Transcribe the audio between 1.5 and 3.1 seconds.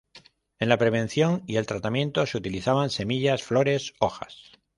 el tratamiento se utilizaban